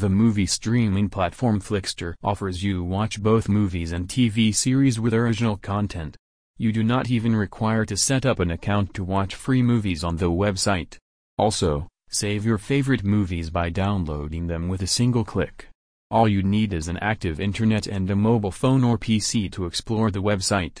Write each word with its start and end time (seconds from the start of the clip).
The 0.00 0.08
movie 0.08 0.46
streaming 0.46 1.10
platform 1.10 1.60
Flixtor 1.60 2.14
offers 2.24 2.64
you 2.64 2.82
watch 2.82 3.22
both 3.22 3.50
movies 3.50 3.92
and 3.92 4.08
TV 4.08 4.54
series 4.54 4.98
with 4.98 5.12
original 5.12 5.58
content. 5.58 6.16
You 6.56 6.72
do 6.72 6.82
not 6.82 7.10
even 7.10 7.36
require 7.36 7.84
to 7.84 7.98
set 7.98 8.24
up 8.24 8.40
an 8.40 8.50
account 8.50 8.94
to 8.94 9.04
watch 9.04 9.34
free 9.34 9.60
movies 9.60 10.02
on 10.02 10.16
the 10.16 10.30
website. 10.30 10.96
Also, 11.36 11.86
save 12.08 12.46
your 12.46 12.56
favorite 12.56 13.04
movies 13.04 13.50
by 13.50 13.68
downloading 13.68 14.46
them 14.46 14.68
with 14.68 14.80
a 14.80 14.86
single 14.86 15.22
click. 15.22 15.68
All 16.10 16.26
you 16.26 16.42
need 16.42 16.72
is 16.72 16.88
an 16.88 16.96
active 17.02 17.38
internet 17.38 17.86
and 17.86 18.10
a 18.10 18.16
mobile 18.16 18.52
phone 18.52 18.82
or 18.82 18.96
PC 18.96 19.52
to 19.52 19.66
explore 19.66 20.10
the 20.10 20.22
website. 20.22 20.78